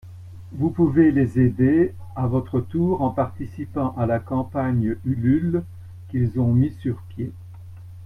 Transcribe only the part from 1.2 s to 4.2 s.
aider à votre tour en participant à la